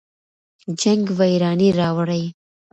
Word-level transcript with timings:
جنګ 0.81 1.05
ویراني 1.19 1.69
راوړي. 1.79 2.23